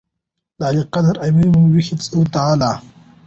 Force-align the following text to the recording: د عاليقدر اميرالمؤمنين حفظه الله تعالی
د 0.57 0.59
عاليقدر 0.67 1.15
اميرالمؤمنين 1.27 1.85
حفظه 1.87 2.11
الله 2.15 2.31
تعالی 2.35 2.71